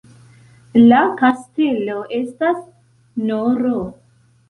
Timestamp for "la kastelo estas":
0.91-2.61